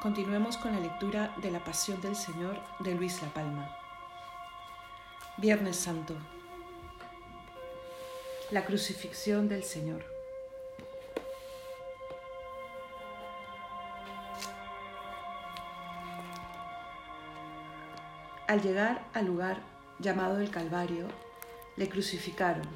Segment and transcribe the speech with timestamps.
[0.00, 3.76] Continuemos con la lectura de la Pasión del Señor de Luis La Palma.
[5.38, 6.14] Viernes Santo.
[8.52, 10.04] La crucifixión del Señor.
[18.46, 19.62] Al llegar al lugar
[19.98, 21.08] llamado el Calvario,
[21.74, 22.68] le crucificaron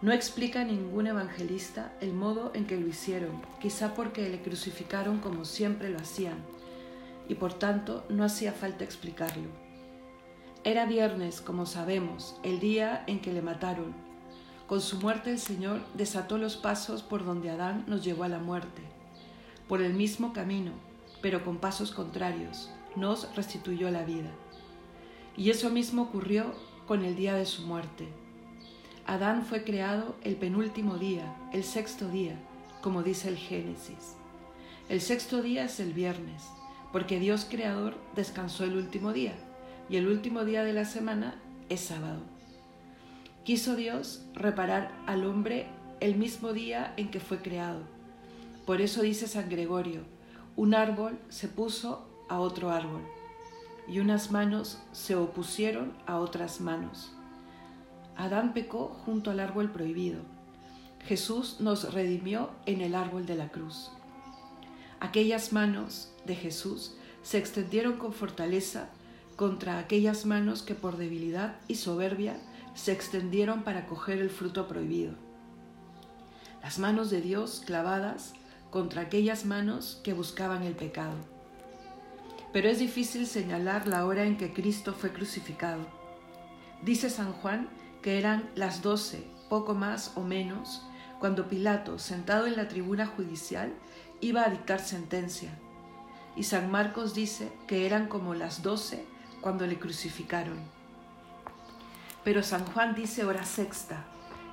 [0.00, 5.44] no explica ningún evangelista el modo en que lo hicieron, quizá porque le crucificaron como
[5.44, 6.38] siempre lo hacían,
[7.28, 9.48] y por tanto no hacía falta explicarlo.
[10.62, 13.92] Era viernes, como sabemos, el día en que le mataron.
[14.68, 18.38] Con su muerte el Señor desató los pasos por donde Adán nos llevó a la
[18.38, 18.82] muerte.
[19.66, 20.72] Por el mismo camino,
[21.22, 24.30] pero con pasos contrarios, nos restituyó la vida.
[25.36, 26.52] Y eso mismo ocurrió
[26.86, 28.08] con el día de su muerte
[29.08, 32.38] Adán fue creado el penúltimo día, el sexto día,
[32.82, 34.16] como dice el Génesis.
[34.90, 36.44] El sexto día es el viernes,
[36.92, 39.32] porque Dios Creador descansó el último día,
[39.88, 42.20] y el último día de la semana es sábado.
[43.44, 45.68] Quiso Dios reparar al hombre
[46.00, 47.80] el mismo día en que fue creado.
[48.66, 50.02] Por eso dice San Gregorio,
[50.54, 53.00] un árbol se puso a otro árbol,
[53.88, 57.14] y unas manos se opusieron a otras manos
[58.18, 60.18] Adán pecó junto al árbol prohibido.
[61.06, 63.92] Jesús nos redimió en el árbol de la cruz.
[64.98, 68.88] Aquellas manos de Jesús se extendieron con fortaleza
[69.36, 72.36] contra aquellas manos que por debilidad y soberbia
[72.74, 75.14] se extendieron para coger el fruto prohibido.
[76.60, 78.32] Las manos de Dios clavadas
[78.70, 81.14] contra aquellas manos que buscaban el pecado.
[82.52, 85.86] Pero es difícil señalar la hora en que Cristo fue crucificado.
[86.82, 87.68] Dice San Juan
[88.02, 90.84] que eran las doce, poco más o menos,
[91.18, 93.72] cuando Pilato, sentado en la tribuna judicial,
[94.20, 95.50] iba a dictar sentencia.
[96.36, 99.04] Y San Marcos dice que eran como las doce
[99.40, 100.58] cuando le crucificaron.
[102.24, 104.04] Pero San Juan dice hora sexta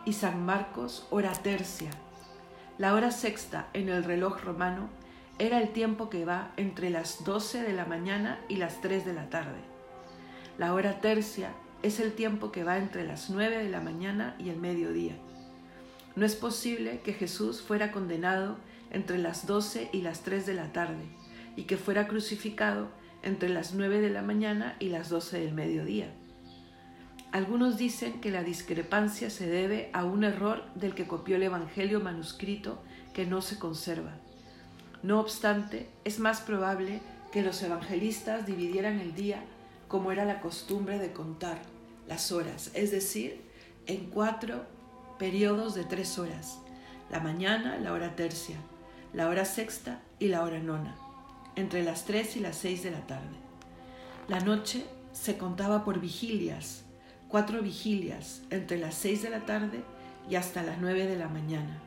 [0.06, 1.92] y San Marcos hora tercia.
[2.78, 4.90] La hora sexta en el reloj romano
[5.38, 9.14] era el tiempo que va entre las doce de la mañana y las tres de
[9.14, 9.60] la tarde.
[10.58, 11.52] La hora tercia
[11.86, 15.16] es el tiempo que va entre las nueve de la mañana y el mediodía.
[16.16, 18.58] No es posible que Jesús fuera condenado
[18.90, 21.06] entre las doce y las tres de la tarde
[21.56, 22.90] y que fuera crucificado
[23.22, 26.12] entre las nueve de la mañana y las doce del mediodía.
[27.32, 32.00] Algunos dicen que la discrepancia se debe a un error del que copió el Evangelio
[32.00, 32.82] manuscrito
[33.14, 34.14] que no se conserva.
[35.04, 39.44] No obstante, es más probable que los evangelistas dividieran el día
[39.88, 41.75] como era la costumbre de contar
[42.08, 43.42] las horas, es decir,
[43.88, 44.66] en cuatro
[45.18, 46.60] periodos de tres horas,
[47.10, 48.58] la mañana, la hora tercia,
[49.14, 50.96] la hora sexta y la hora nona,
[51.56, 53.36] entre las tres y las seis de la tarde.
[54.28, 56.84] La noche se contaba por vigilias,
[57.28, 59.84] cuatro vigilias, entre las seis de la tarde
[60.30, 61.80] y hasta las nueve de la mañana.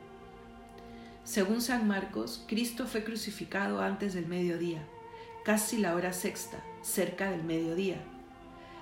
[1.24, 4.82] Según San Marcos, Cristo fue crucificado antes del mediodía,
[5.44, 8.02] casi la hora sexta, cerca del mediodía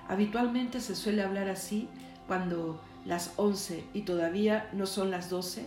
[0.07, 1.89] Habitualmente se suele hablar así
[2.27, 5.65] cuando las 11 y todavía no son las 12.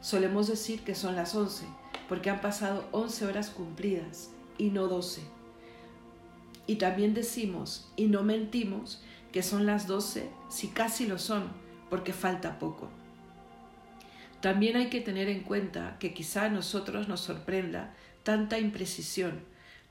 [0.00, 1.66] Solemos decir que son las 11
[2.08, 5.22] porque han pasado 11 horas cumplidas y no 12.
[6.66, 9.02] Y también decimos y no mentimos
[9.32, 11.48] que son las 12 si casi lo son
[11.90, 12.88] porque falta poco.
[14.40, 19.40] También hay que tener en cuenta que quizá a nosotros nos sorprenda tanta imprecisión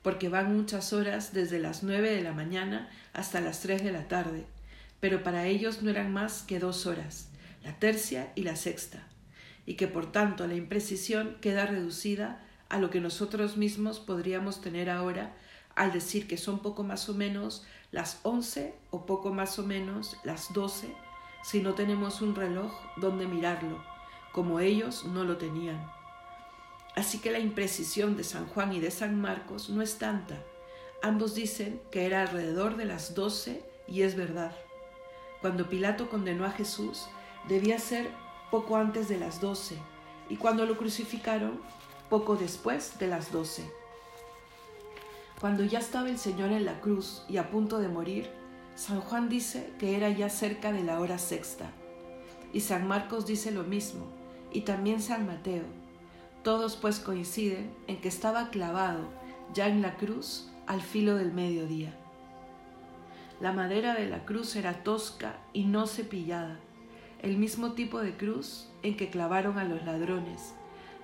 [0.02, 4.08] porque van muchas horas desde las nueve de la mañana hasta las tres de la
[4.08, 4.44] tarde,
[5.00, 7.28] pero para ellos no eran más que dos horas,
[7.64, 9.06] la tercia y la sexta,
[9.66, 14.90] y que por tanto la imprecisión queda reducida a lo que nosotros mismos podríamos tener
[14.90, 15.34] ahora
[15.74, 20.16] al decir que son poco más o menos las once o poco más o menos
[20.24, 20.94] las doce
[21.42, 23.82] si no tenemos un reloj donde mirarlo,
[24.32, 25.97] como ellos no lo tenían.
[26.98, 30.42] Así que la imprecisión de San Juan y de San Marcos no es tanta.
[31.00, 34.50] Ambos dicen que era alrededor de las doce y es verdad.
[35.40, 37.06] Cuando Pilato condenó a Jesús,
[37.46, 38.10] debía ser
[38.50, 39.76] poco antes de las doce
[40.28, 41.60] y cuando lo crucificaron,
[42.10, 43.70] poco después de las doce.
[45.40, 48.28] Cuando ya estaba el Señor en la cruz y a punto de morir,
[48.74, 51.70] San Juan dice que era ya cerca de la hora sexta.
[52.52, 54.04] Y San Marcos dice lo mismo,
[54.50, 55.77] y también San Mateo.
[56.48, 59.04] Todos pues coinciden en que estaba clavado
[59.52, 61.94] ya en la cruz al filo del mediodía.
[63.38, 66.58] La madera de la cruz era tosca y no cepillada,
[67.20, 70.54] el mismo tipo de cruz en que clavaron a los ladrones,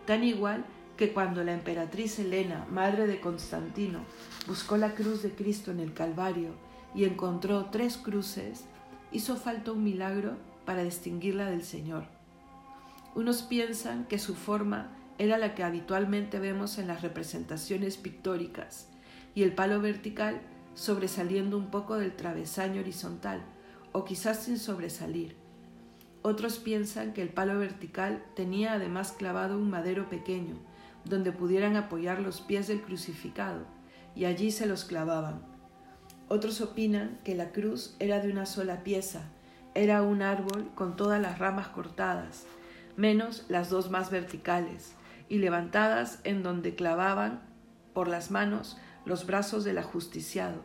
[0.06, 0.64] tan igual
[0.96, 3.98] que cuando la emperatriz Helena, madre de Constantino,
[4.46, 6.52] buscó la cruz de Cristo en el Calvario
[6.94, 8.64] y encontró tres cruces,
[9.12, 12.06] hizo falta un milagro para distinguirla del Señor.
[13.14, 14.88] Unos piensan que su forma
[15.18, 18.88] era la que habitualmente vemos en las representaciones pictóricas
[19.34, 20.40] y el palo vertical
[20.74, 23.42] sobresaliendo un poco del travesaño horizontal,
[23.92, 25.36] o quizás sin sobresalir.
[26.22, 30.56] Otros piensan que el palo vertical tenía además clavado un madero pequeño,
[31.04, 33.66] donde pudieran apoyar los pies del crucificado,
[34.16, 35.42] y allí se los clavaban.
[36.28, 39.22] Otros opinan que la cruz era de una sola pieza,
[39.74, 42.46] era un árbol con todas las ramas cortadas,
[42.96, 44.94] menos las dos más verticales,
[45.28, 47.42] y levantadas en donde clavaban
[47.92, 50.62] por las manos los brazos del ajusticiado,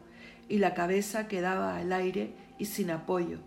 [0.47, 3.39] y la cabeza quedaba al aire y sin apoyo.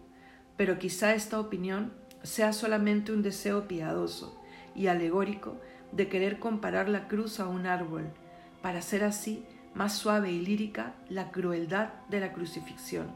[0.57, 1.93] Pero quizá esta opinión
[2.23, 4.41] sea solamente un deseo piadoso
[4.75, 5.61] y alegórico
[5.91, 8.05] de querer comparar la cruz a un árbol,
[8.63, 9.45] para hacer así
[9.75, 13.09] más suave y lírica la crueldad de la crucifixión.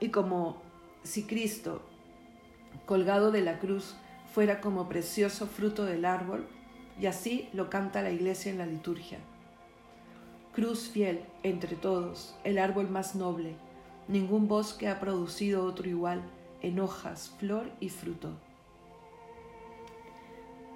[0.00, 0.62] Y como
[1.04, 1.82] si Cristo,
[2.86, 3.94] colgado de la cruz,
[4.32, 6.46] fuera como precioso fruto del árbol,
[7.00, 9.18] y así lo canta la iglesia en la liturgia.
[10.54, 13.54] Cruz fiel entre todos, el árbol más noble,
[14.08, 16.22] ningún bosque ha producido otro igual
[16.62, 18.32] en hojas, flor y fruto.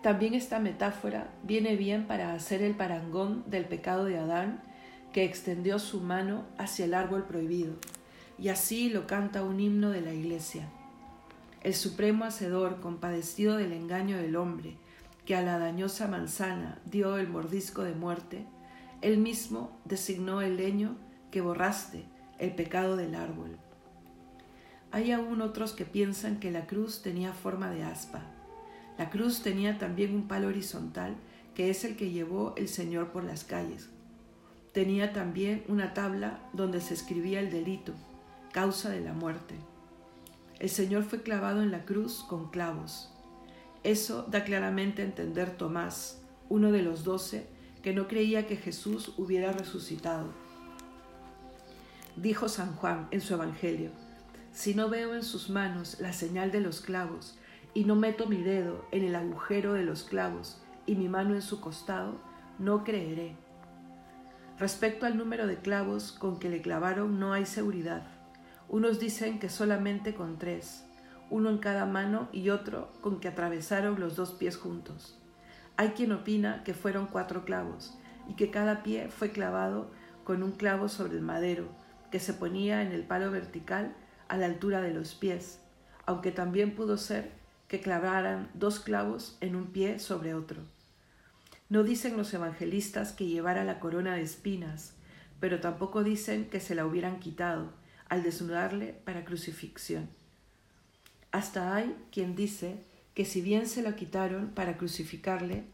[0.03, 4.63] También esta metáfora viene bien para hacer el parangón del pecado de Adán,
[5.13, 7.75] que extendió su mano hacia el árbol prohibido,
[8.39, 10.69] y así lo canta un himno de la iglesia.
[11.65, 14.77] El supremo hacedor, compadecido del engaño del hombre,
[15.25, 18.45] que a la dañosa manzana dio el mordisco de muerte,
[19.01, 20.99] él mismo designó el leño
[21.31, 22.05] que borraste,
[22.39, 23.57] el pecado del árbol.
[24.91, 28.23] Hay aún otros que piensan que la cruz tenía forma de aspa.
[28.99, 31.17] La cruz tenía también un palo horizontal,
[31.55, 33.89] que es el que llevó el Señor por las calles.
[34.73, 37.95] Tenía también una tabla donde se escribía el delito,
[38.53, 39.55] causa de la muerte.
[40.65, 43.11] El Señor fue clavado en la cruz con clavos.
[43.83, 47.47] Eso da claramente a entender Tomás, uno de los doce,
[47.83, 50.33] que no creía que Jesús hubiera resucitado.
[52.17, 53.91] Dijo San Juan en su Evangelio,
[54.55, 57.39] si no veo en sus manos la señal de los clavos,
[57.75, 61.43] y no meto mi dedo en el agujero de los clavos y mi mano en
[61.43, 62.17] su costado,
[62.59, 63.37] no creeré.
[64.59, 68.14] Respecto al número de clavos con que le clavaron no hay seguridad.
[68.69, 70.85] Unos dicen que solamente con tres,
[71.31, 75.19] uno en cada mano y otro con que atravesaron los dos pies juntos.
[75.77, 77.97] Hay quien opina que fueron cuatro clavos
[78.29, 79.91] y que cada pie fue clavado
[80.25, 81.69] con un clavo sobre el madero
[82.11, 83.95] que se ponía en el palo vertical
[84.29, 85.61] a la altura de los pies,
[86.07, 87.33] aunque también pudo ser
[87.69, 90.63] que clavaran dos clavos en un pie sobre otro.
[91.69, 94.95] No dicen los evangelistas que llevara la corona de espinas,
[95.41, 97.73] pero tampoco dicen que se la hubieran quitado
[98.09, 100.09] al desnudarle para crucifixión.
[101.33, 102.77] Hasta hay quien dice
[103.15, 105.65] que si bien se la quitaron para crucificarle,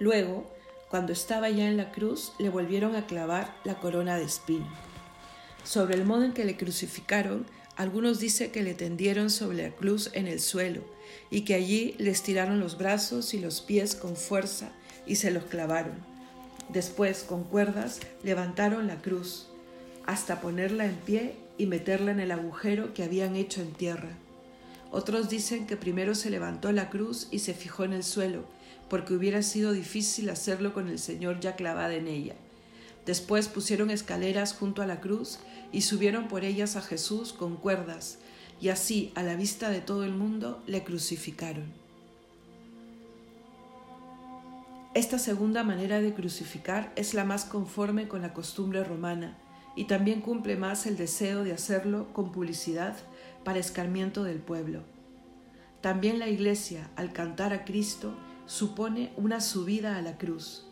[0.00, 0.52] luego,
[0.90, 4.66] cuando estaba ya en la cruz, le volvieron a clavar la corona de espino.
[5.64, 7.44] Sobre el modo en que le crucificaron,
[7.76, 10.82] algunos dicen que le tendieron sobre la cruz en el suelo
[11.30, 14.70] y que allí le estiraron los brazos y los pies con fuerza
[15.06, 15.94] y se los clavaron.
[16.68, 19.48] Después, con cuerdas, levantaron la cruz
[20.06, 24.10] hasta ponerla en pie y meterla en el agujero que habían hecho en tierra.
[24.92, 28.44] Otros dicen que primero se levantó la cruz y se fijó en el suelo,
[28.88, 32.34] porque hubiera sido difícil hacerlo con el Señor ya clavada en ella.
[33.04, 35.38] Después pusieron escaleras junto a la cruz
[35.72, 38.18] y subieron por ellas a Jesús con cuerdas,
[38.60, 41.64] y así, a la vista de todo el mundo, le crucificaron.
[44.94, 49.36] Esta segunda manera de crucificar es la más conforme con la costumbre romana
[49.76, 52.96] y también cumple más el deseo de hacerlo con publicidad
[53.44, 54.82] para escarmiento del pueblo.
[55.82, 58.16] También la Iglesia, al cantar a Cristo,
[58.46, 60.66] supone una subida a la cruz.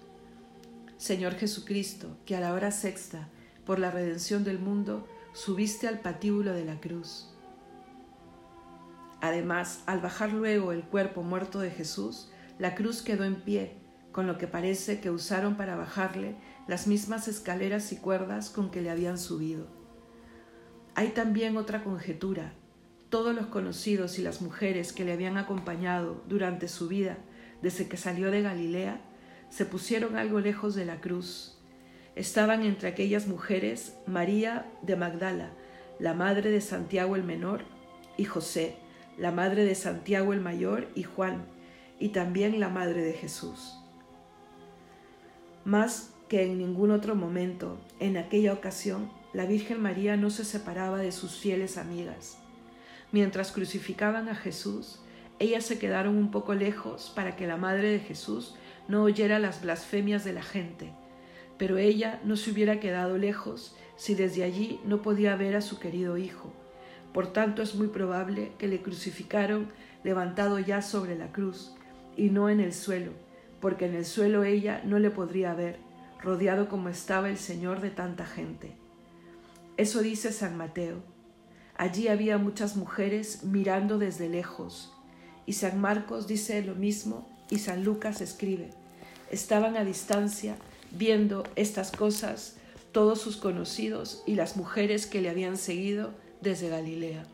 [0.97, 3.29] Señor Jesucristo, que a la hora sexta,
[3.67, 7.31] por la redención del mundo, subiste al patíbulo de la cruz.
[9.21, 13.77] Además, al bajar luego el cuerpo muerto de Jesús, la cruz quedó en pie,
[14.13, 18.83] con lo que parece que usaron para bajarle las mismas escaleras y cuerdas con que
[18.83, 19.67] le habían subido.
[20.95, 22.55] Hay también otra conjetura,
[23.11, 27.19] todos los conocidos y las mujeres que le habían acompañado durante su vida
[27.63, 29.01] desde que salió de Galilea
[29.51, 31.59] se pusieron algo lejos de la cruz.
[32.17, 35.51] Estaban entre aquellas mujeres María de Magdala,
[35.99, 37.65] la madre de Santiago el menor,
[38.17, 38.77] y José,
[39.17, 41.47] la madre de Santiago el mayor, y Juan,
[41.99, 43.79] y también la madre de Jesús.
[45.65, 50.99] Más que en ningún otro momento, en aquella ocasión, la Virgen María no se separaba
[50.99, 52.39] de sus fieles amigas.
[53.13, 55.01] Mientras crucificaban a Jesús,
[55.39, 58.55] ellas se quedaron un poco lejos para que la madre de Jesús
[58.89, 60.93] no oyera las blasfemias de la gente,
[61.59, 65.79] pero ella no se hubiera quedado lejos si desde allí no podía ver a su
[65.79, 66.53] querido hijo.
[67.13, 69.69] Por tanto es muy probable que le crucificaron
[70.03, 71.75] levantado ya sobre la cruz
[72.17, 73.13] y no en el suelo,
[73.61, 75.79] porque en el suelo ella no le podría ver,
[76.25, 78.73] rodeado como estaba el Señor de tanta gente.
[79.77, 81.03] Eso dice San Mateo.
[81.77, 84.93] Allí había muchas mujeres mirando desde lejos,
[85.47, 88.71] y San Marcos dice lo mismo y San Lucas escribe.
[89.31, 90.57] Estaban a distancia
[90.93, 92.57] viendo estas cosas
[92.93, 97.25] todos sus conocidos y las mujeres que le habían seguido desde Galilea.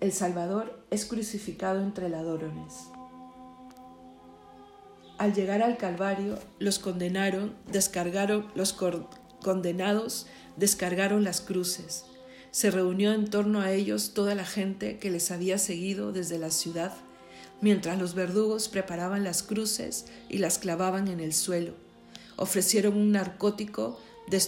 [0.00, 2.88] El Salvador es crucificado entre ladrones.
[5.22, 8.72] Al llegar al Calvario, los condenaron, descargaron, los
[9.40, 10.26] condenados
[10.56, 12.06] descargaron las cruces.
[12.50, 16.50] Se reunió en torno a ellos toda la gente que les había seguido desde la
[16.50, 16.92] ciudad,
[17.60, 21.74] mientras los verdugos preparaban las cruces y las clavaban en el suelo.
[22.34, 24.38] Ofrecieron un narcótico de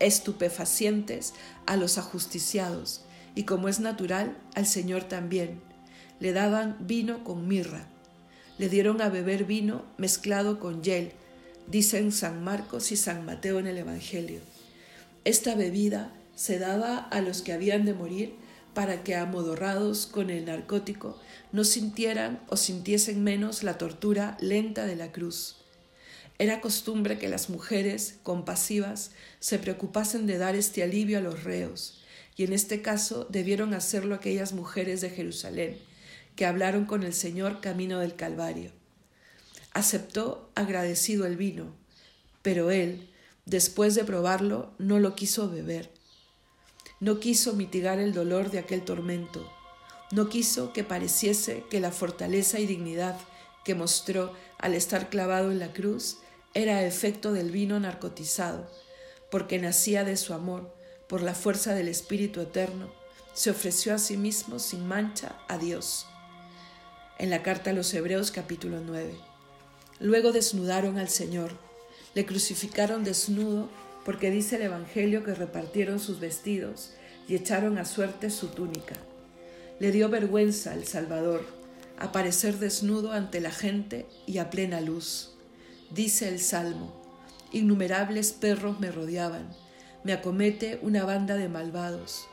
[0.00, 1.34] estupefacientes
[1.64, 3.02] a los ajusticiados
[3.36, 5.60] y como es natural, al Señor también.
[6.18, 7.86] Le daban vino con mirra
[8.58, 11.12] le dieron a beber vino mezclado con hiel,
[11.68, 14.40] dicen San Marcos y San Mateo en el Evangelio.
[15.24, 18.34] Esta bebida se daba a los que habían de morir
[18.74, 21.18] para que, amodorrados con el narcótico,
[21.52, 25.56] no sintieran o sintiesen menos la tortura lenta de la cruz.
[26.38, 29.10] Era costumbre que las mujeres compasivas
[29.40, 32.04] se preocupasen de dar este alivio a los reos,
[32.36, 35.78] y en este caso debieron hacerlo aquellas mujeres de Jerusalén,
[36.38, 38.70] que hablaron con el Señor camino del Calvario.
[39.72, 41.74] Aceptó agradecido el vino,
[42.42, 43.10] pero él,
[43.44, 45.90] después de probarlo, no lo quiso beber.
[47.00, 49.50] No quiso mitigar el dolor de aquel tormento.
[50.12, 53.18] No quiso que pareciese que la fortaleza y dignidad
[53.64, 56.18] que mostró al estar clavado en la cruz
[56.54, 58.70] era efecto del vino narcotizado,
[59.28, 60.72] porque nacía de su amor,
[61.08, 62.92] por la fuerza del Espíritu Eterno,
[63.34, 66.06] se ofreció a sí mismo sin mancha a Dios
[67.18, 69.12] en la carta a los Hebreos capítulo 9.
[70.00, 71.50] Luego desnudaron al Señor,
[72.14, 73.68] le crucificaron desnudo
[74.04, 76.92] porque dice el Evangelio que repartieron sus vestidos
[77.26, 78.94] y echaron a suerte su túnica.
[79.80, 81.44] Le dio vergüenza al Salvador
[81.98, 85.34] aparecer desnudo ante la gente y a plena luz.
[85.90, 87.02] Dice el Salmo,
[87.50, 89.48] innumerables perros me rodeaban,
[90.04, 92.28] me acomete una banda de malvados,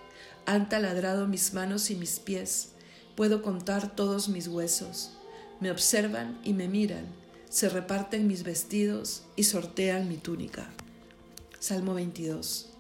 [0.46, 2.75] han taladrado mis manos y mis pies,
[3.16, 5.12] Puedo contar todos mis huesos.
[5.62, 7.06] Me observan y me miran.
[7.50, 10.70] Se reparten mis vestidos y sortean mi túnica.
[11.60, 12.72] Salmo 22.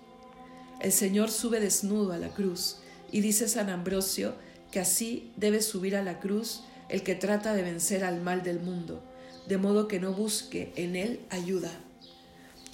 [0.81, 2.79] El Señor sube desnudo a la cruz
[3.13, 4.35] y dice San Ambrosio
[4.73, 8.59] que así debe subir a la cruz el que trata de vencer al mal del
[8.59, 9.01] mundo,
[9.47, 11.71] de modo que no busque en él ayuda.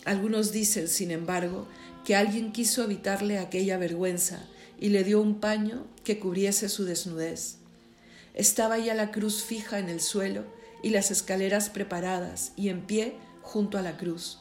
[0.03, 1.67] Algunos dicen, sin embargo,
[2.05, 4.47] que alguien quiso evitarle aquella vergüenza
[4.81, 7.59] y le dio un paño que cubriese su desnudez.
[8.33, 10.43] Estaba ya la cruz fija en el suelo
[10.83, 14.39] y las escaleras preparadas y en pie junto a la cruz.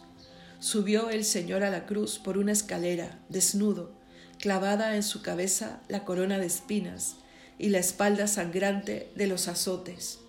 [0.59, 3.93] Subió el Señor a la cruz por una escalera, desnudo,
[4.39, 7.17] clavada en su cabeza la corona de espinas
[7.59, 10.21] y la espalda sangrante de los azotes.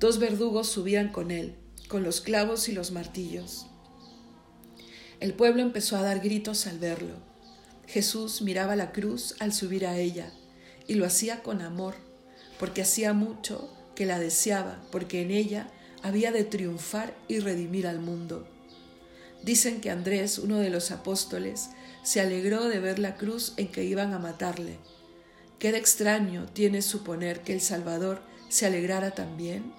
[0.00, 1.54] Dos verdugos subían con él,
[1.88, 3.66] con los clavos y los martillos.
[5.20, 7.35] El pueblo empezó a dar gritos al verlo.
[7.86, 10.32] Jesús miraba la cruz al subir a ella
[10.86, 11.94] y lo hacía con amor,
[12.58, 15.70] porque hacía mucho que la deseaba, porque en ella
[16.02, 18.46] había de triunfar y redimir al mundo.
[19.42, 21.70] Dicen que Andrés, uno de los apóstoles,
[22.02, 24.78] se alegró de ver la cruz en que iban a matarle.
[25.58, 29.72] Qué de extraño tiene suponer que el Salvador se alegrara también.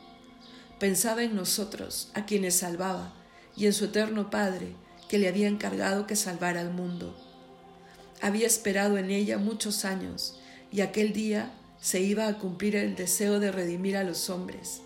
[0.80, 3.14] Pensaba en nosotros, a quienes salvaba,
[3.56, 4.76] y en su eterno Padre,
[5.08, 7.27] que le había encargado que salvara al mundo.
[8.22, 10.40] Había esperado en ella muchos años
[10.72, 14.82] y aquel día se iba a cumplir el deseo de redimir a los hombres.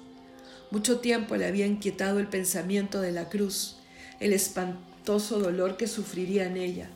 [0.69, 3.77] Mucho tiempo le había inquietado el pensamiento de la cruz,
[4.19, 6.89] el espantoso dolor que sufriría en ella,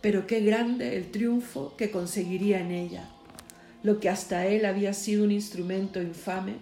[0.00, 3.08] pero qué grande el triunfo que conseguiría en ella.
[3.82, 6.56] Lo que hasta él había sido un instrumento infame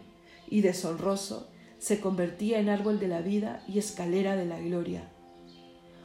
[0.48, 5.09] y deshonroso, se convertía en árbol de la vida y escalera de la gloria.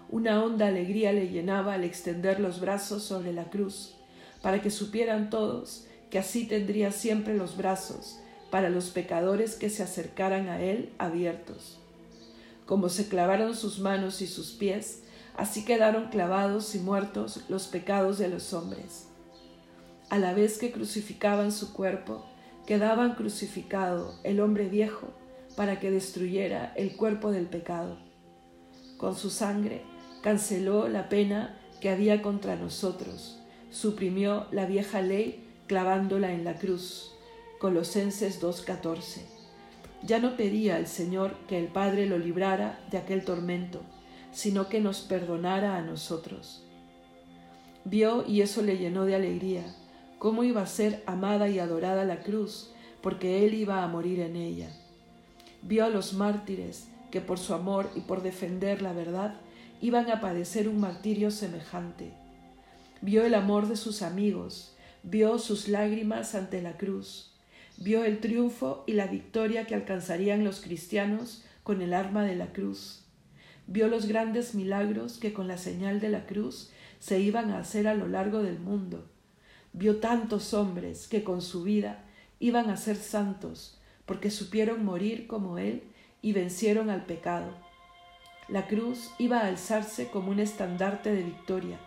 [0.09, 3.95] Una honda alegría le llenaba al extender los brazos sobre la cruz,
[4.41, 8.19] para que supieran todos que así tendría siempre los brazos
[8.51, 11.79] para los pecadores que se acercaran a él abiertos.
[12.65, 15.01] Como se clavaron sus manos y sus pies,
[15.35, 19.07] así quedaron clavados y muertos los pecados de los hombres.
[20.09, 22.25] A la vez que crucificaban su cuerpo,
[22.65, 25.09] quedaban crucificado el hombre viejo
[25.55, 27.97] para que destruyera el cuerpo del pecado.
[28.97, 29.81] Con su sangre
[30.25, 33.37] canceló la pena que había contra nosotros,
[33.69, 37.11] suprimió la vieja ley clavándola en la cruz.
[37.59, 39.21] Colosenses 2.14.
[40.01, 43.81] Ya no pedía al Señor que el Padre lo librara de aquel tormento,
[44.31, 46.65] sino que nos perdonara a nosotros.
[47.83, 49.75] Vio y eso le llenó de alegría,
[50.17, 54.37] cómo iba a ser amada y adorada la cruz, porque Él iba a morir en
[54.37, 54.71] ella.
[55.61, 59.39] Vio a los mártires que por su amor y por defender la verdad
[59.85, 62.11] iban a padecer un martirio semejante.
[63.01, 67.35] Vio el amor de sus amigos, vio sus lágrimas ante la cruz,
[67.77, 72.51] vio el triunfo y la victoria que alcanzarían los cristianos con el arma de la
[72.51, 73.03] cruz,
[73.67, 77.87] vio los grandes milagros que con la señal de la cruz se iban a hacer
[77.87, 79.07] a lo largo del mundo,
[79.71, 82.05] vio tantos hombres que con su vida
[82.39, 85.83] iban a ser santos, porque supieron morir como Él
[86.23, 87.64] y vencieron al pecado.
[88.47, 91.79] La cruz iba a alzarse como un estandarte de victoria,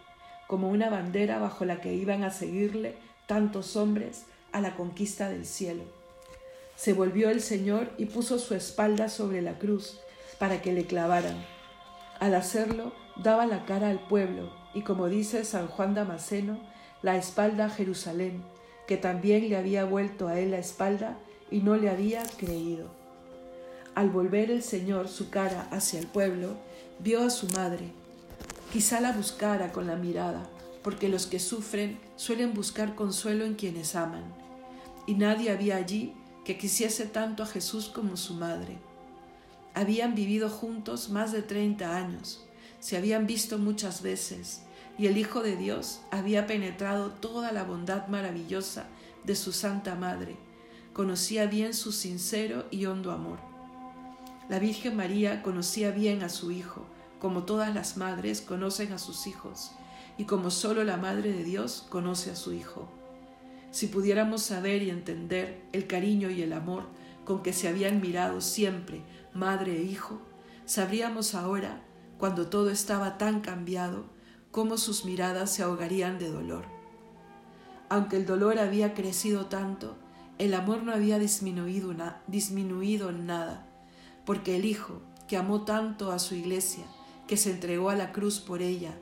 [0.48, 2.96] como una bandera bajo la que iban a seguirle
[3.26, 5.84] tantos hombres a la conquista del cielo.
[6.74, 10.00] Se volvió el Señor y puso su espalda sobre la cruz
[10.40, 11.36] para que le clavaran.
[12.18, 16.58] Al hacerlo, daba la cara al pueblo y, como dice San Juan Damasceno,
[17.02, 18.42] la espalda a Jerusalén,
[18.88, 21.18] que también le había vuelto a él la espalda
[21.52, 22.90] y no le había creído.
[23.98, 26.56] Al volver el Señor su cara hacia el pueblo,
[27.00, 27.90] vio a su madre.
[28.72, 30.48] Quizá la buscara con la mirada,
[30.84, 34.22] porque los que sufren suelen buscar consuelo en quienes aman,
[35.08, 36.14] y nadie había allí
[36.44, 38.78] que quisiese tanto a Jesús como su madre.
[39.74, 42.46] Habían vivido juntos más de treinta años,
[42.78, 44.62] se habían visto muchas veces,
[44.96, 48.86] y el Hijo de Dios había penetrado toda la bondad maravillosa
[49.24, 50.36] de su Santa Madre,
[50.92, 53.57] conocía bien su sincero y hondo amor.
[54.48, 56.86] La Virgen María conocía bien a su Hijo,
[57.18, 59.72] como todas las madres conocen a sus hijos,
[60.16, 62.88] y como solo la Madre de Dios conoce a su Hijo.
[63.70, 66.84] Si pudiéramos saber y entender el cariño y el amor
[67.26, 69.02] con que se habían mirado siempre
[69.34, 70.18] madre e hijo,
[70.64, 71.82] sabríamos ahora,
[72.16, 74.06] cuando todo estaba tan cambiado,
[74.50, 76.64] cómo sus miradas se ahogarían de dolor.
[77.90, 79.98] Aunque el dolor había crecido tanto,
[80.38, 81.94] el amor no había disminuido,
[82.26, 83.67] disminuido en nada,
[84.28, 86.84] porque el Hijo, que amó tanto a su iglesia,
[87.26, 88.94] que se entregó a la cruz por ella,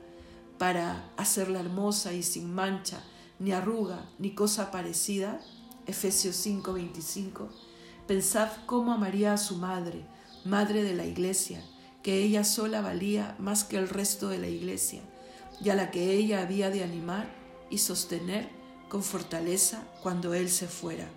[0.57, 3.03] para hacerla hermosa y sin mancha,
[3.37, 5.41] ni arruga, ni cosa parecida,
[5.85, 7.49] Efesios 5:25,
[8.07, 10.05] pensad cómo amaría a su madre,
[10.45, 11.61] madre de la iglesia,
[12.03, 15.01] que ella sola valía más que el resto de la iglesia,
[15.61, 17.27] y a la que ella había de animar
[17.69, 18.47] y sostener
[18.87, 21.09] con fortaleza cuando él se fuera.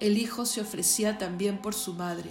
[0.00, 2.30] El Hijo se ofrecía también por su madre.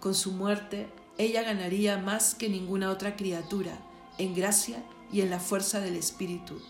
[0.00, 0.88] Con su muerte,
[1.18, 3.78] ella ganaría más que ninguna otra criatura
[4.18, 6.60] en gracia y en la fuerza del Espíritu.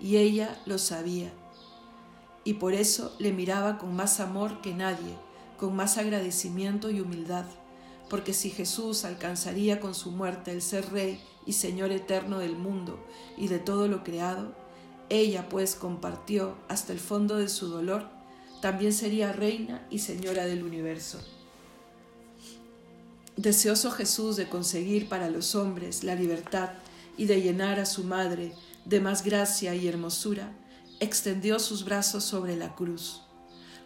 [0.00, 1.32] Y ella lo sabía.
[2.44, 5.16] Y por eso le miraba con más amor que nadie,
[5.58, 7.46] con más agradecimiento y humildad
[8.08, 13.04] porque si Jesús alcanzaría con su muerte el ser Rey y Señor eterno del mundo
[13.36, 14.54] y de todo lo creado,
[15.08, 18.08] ella pues compartió hasta el fondo de su dolor,
[18.64, 21.20] también sería Reina y Señora del universo.
[23.36, 26.70] Deseoso Jesús de conseguir para los hombres la libertad
[27.18, 28.54] y de llenar a su madre
[28.86, 30.50] de más gracia y hermosura,
[30.98, 33.20] extendió sus brazos sobre la cruz.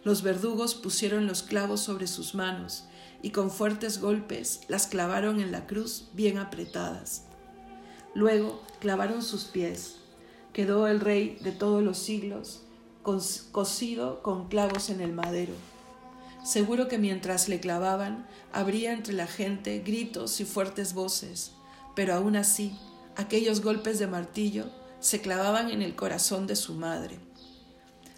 [0.05, 2.85] Los verdugos pusieron los clavos sobre sus manos
[3.21, 7.23] y con fuertes golpes las clavaron en la cruz bien apretadas.
[8.15, 9.95] Luego clavaron sus pies.
[10.53, 12.61] Quedó el rey de todos los siglos
[13.51, 15.53] cosido con clavos en el madero.
[16.43, 21.51] Seguro que mientras le clavaban habría entre la gente gritos y fuertes voces,
[21.95, 22.77] pero aún así
[23.15, 24.69] aquellos golpes de martillo
[24.99, 27.19] se clavaban en el corazón de su madre.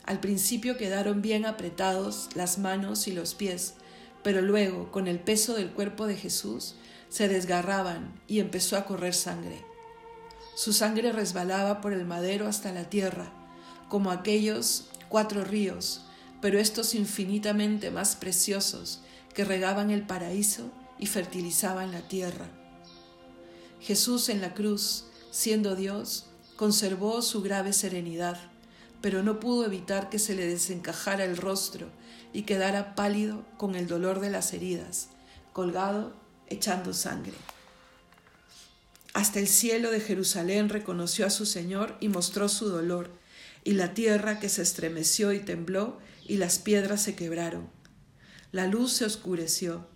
[0.06, 3.76] Al principio quedaron bien apretados las manos y los pies,
[4.24, 6.76] pero luego, con el peso del cuerpo de Jesús,
[7.10, 9.64] se desgarraban y empezó a correr sangre.
[10.56, 13.32] Su sangre resbalaba por el madero hasta la tierra,
[13.92, 16.04] como aquellos cuatro ríos,
[16.40, 19.02] pero estos infinitamente más preciosos
[19.34, 22.48] que regaban el paraíso y fertilizaban la tierra.
[23.82, 28.40] Jesús en la cruz, siendo Dios, conservó su grave serenidad,
[29.02, 31.90] pero no pudo evitar que se le desencajara el rostro
[32.32, 35.10] y quedara pálido con el dolor de las heridas,
[35.52, 36.14] colgado,
[36.48, 37.34] echando sangre.
[39.14, 43.20] Hasta el cielo de Jerusalén reconoció a su Señor y mostró su dolor,
[43.64, 47.70] y la tierra que se estremeció y tembló, y las piedras se quebraron.
[48.52, 49.88] La luz se oscureció.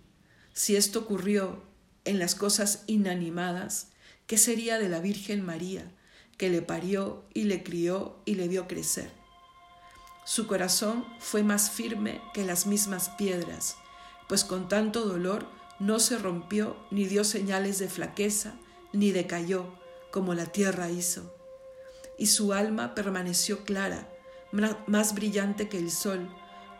[0.52, 1.62] Si esto ocurrió
[2.04, 3.88] en las cosas inanimadas,
[4.26, 5.90] ¿qué sería de la Virgen María,
[6.36, 9.10] que le parió y le crió y le vio crecer?
[10.24, 13.76] Su corazón fue más firme que las mismas piedras,
[14.28, 15.46] pues con tanto dolor
[15.78, 18.54] no se rompió ni dio señales de flaqueza,
[18.92, 19.66] ni decayó,
[20.10, 21.35] como la tierra hizo.
[22.18, 24.08] Y su alma permaneció clara,
[24.86, 26.28] más brillante que el sol,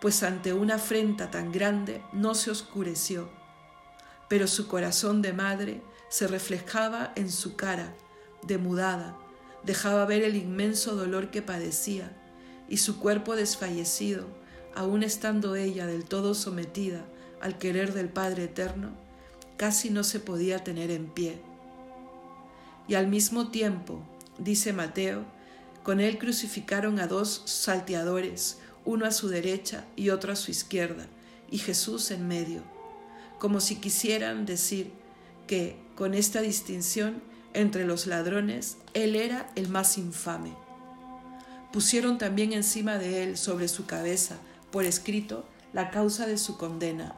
[0.01, 3.29] pues ante una afrenta tan grande no se oscureció.
[4.29, 7.95] Pero su corazón de madre se reflejaba en su cara,
[8.43, 9.17] demudada,
[9.63, 12.17] dejaba ver el inmenso dolor que padecía,
[12.69, 14.27] y su cuerpo desfallecido,
[14.75, 17.05] aun estando ella del todo sometida
[17.41, 18.91] al querer del Padre Eterno,
[19.57, 21.41] casi no se podía tener en pie
[22.89, 24.01] y al mismo tiempo,
[24.39, 25.25] dice Mateo,
[25.83, 31.07] con él crucificaron a dos salteadores, uno a su derecha y otro a su izquierda,
[31.51, 32.63] y Jesús en medio,
[33.39, 34.93] como si quisieran decir
[35.47, 37.23] que con esta distinción
[37.55, 40.55] entre los ladrones, él era el más infame.
[41.73, 44.37] Pusieron también encima de él, sobre su cabeza,
[44.71, 47.17] por escrito, la causa de su condena.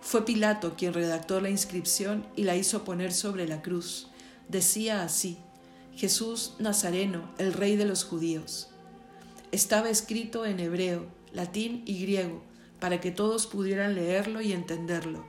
[0.00, 4.08] Fue Pilato quien redactó la inscripción y la hizo poner sobre la cruz
[4.48, 5.38] decía así,
[5.96, 8.68] Jesús Nazareno, el rey de los judíos.
[9.50, 12.42] Estaba escrito en hebreo, latín y griego,
[12.78, 15.24] para que todos pudieran leerlo y entenderlo.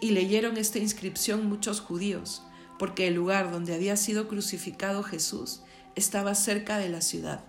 [0.00, 2.44] Y leyeron esta inscripción muchos judíos,
[2.78, 5.62] porque el lugar donde había sido crucificado Jesús
[5.96, 7.44] estaba cerca de la ciudad.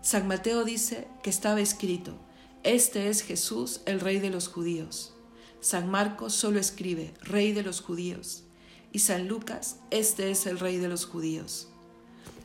[0.00, 2.16] San Mateo dice que estaba escrito,
[2.62, 5.12] Este es Jesús, el rey de los judíos.
[5.60, 8.45] San Marcos solo escribe, Rey de los judíos
[8.92, 11.68] y San Lucas, este es el rey de los judíos.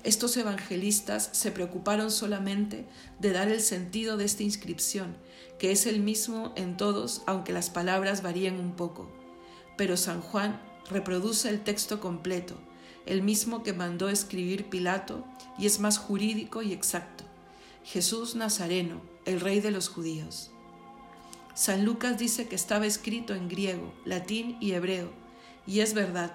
[0.04, 2.88] Estos evangelistas se preocuparon solamente
[3.19, 5.15] de dar el sentido de esta inscripción,
[5.60, 9.12] que es el mismo en todos, aunque las palabras varíen un poco.
[9.77, 12.56] Pero San Juan reproduce el texto completo,
[13.06, 15.23] el mismo que mandó escribir Pilato,
[15.60, 17.23] y es más jurídico y exacto.
[17.84, 20.49] Jesús Nazareno, el rey de los judíos.
[21.54, 25.20] San Lucas dice que estaba escrito en griego, latín y hebreo,
[25.67, 26.34] y es verdad,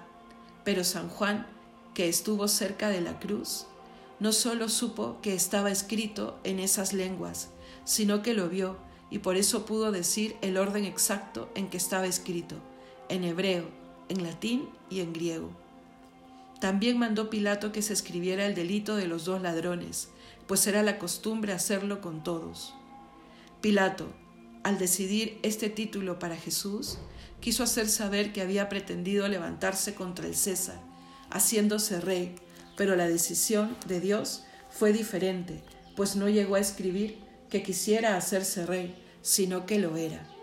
[0.63, 1.47] pero San Juan,
[1.93, 3.67] que estuvo cerca de la cruz,
[4.19, 7.49] no solo supo que estaba escrito en esas lenguas,
[7.85, 8.77] sino que lo vio
[9.09, 12.55] y por eso pudo decir el orden exacto en que estaba escrito,
[13.09, 13.69] en hebreo,
[14.09, 15.49] en latín y en griego.
[16.59, 20.09] También mandó Pilato que se escribiera el delito de los dos ladrones,
[20.47, 22.73] pues era la costumbre hacerlo con todos.
[23.61, 24.07] Pilato,
[24.63, 26.97] al decidir este título para Jesús,
[27.39, 30.79] quiso hacer saber que había pretendido levantarse contra el César,
[31.29, 32.35] haciéndose rey,
[32.75, 35.63] pero la decisión de Dios fue diferente,
[35.95, 37.19] pues no llegó a escribir
[37.49, 40.36] que quisiera hacerse rey, sino que lo era.